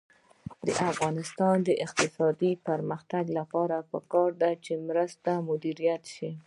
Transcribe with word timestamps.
د 0.65 0.67
افغانستان 0.91 1.55
د 1.67 1.69
اقتصادي 1.85 2.51
پرمختګ 2.67 3.23
لپاره 3.37 3.77
پکار 3.91 4.29
ده 4.41 4.51
چې 4.65 4.73
مرستې 4.87 5.33
مدیریت 5.49 6.03
شي. 6.15 6.31